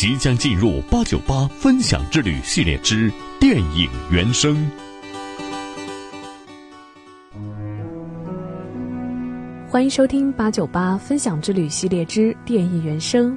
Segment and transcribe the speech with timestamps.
[0.00, 4.56] 即将进入八九八分享之旅系列之电影原声。
[9.68, 13.36] 欢迎收听八九八分享之旅系列之电影原声，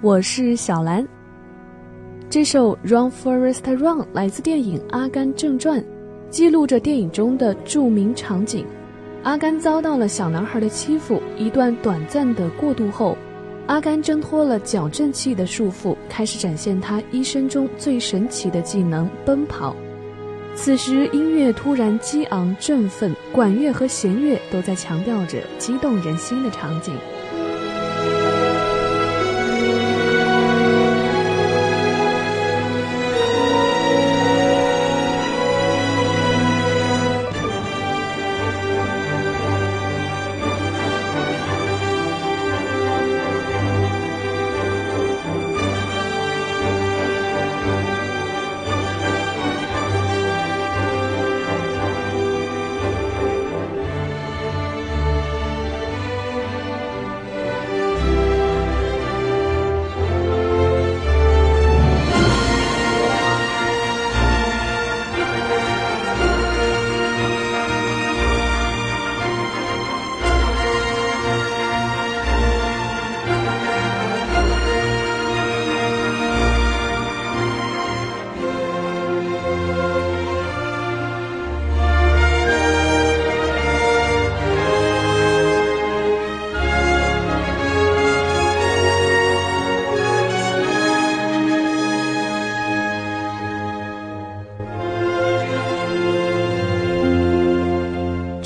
[0.00, 1.06] 我是小兰。
[2.30, 5.78] 这首《Run Forest Run》来自电影《阿甘正传》，
[6.30, 8.64] 记录着电影中的著名场景：
[9.24, 13.14] 阿甘遭到了小男孩的欺负，一段短暂的过渡后。
[13.68, 19.76] 阿甘挣脱了矫正器的束缚，开始展现他一生中最神奇的技能——奔跑。
[20.54, 26.94] 此时，音乐突然激昂振奋，管乐和弦乐都在强调着激动人心的场景。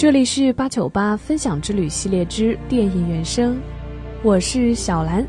[0.02, 3.56] 这里是八九八分享之旅系列之电影原声，
[4.24, 5.24] 我是小兰，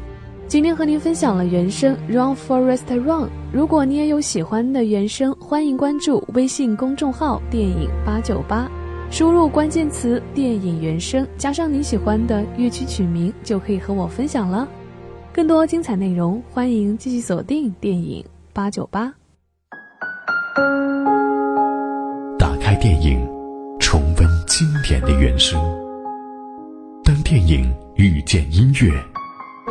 [0.47, 3.25] 今天和您分享了原声《Run Forest Run》。
[3.51, 8.67] 如果你也有喜欢的原声，欢迎关注微信公众号“电影八九八”，
[9.11, 14.67] 输入关键词“电影原声”，加上你喜欢的乐曲曲名，就可以和我分享了。
[15.31, 19.13] 更多精彩内容，欢迎继续锁定电影八九八。
[22.39, 23.32] 打开电影。
[24.63, 25.59] 经典的原声。
[27.03, 28.93] 当电影遇见音乐，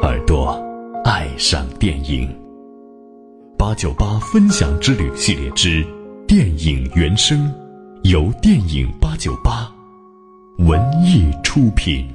[0.03, 0.63] 耳朵
[1.03, 2.29] 爱上电影。
[3.57, 5.83] 八九八分享之旅系列之
[6.29, 7.51] 电影原声，
[8.03, 9.67] 由电影八九八
[10.59, 12.07] 文艺出品。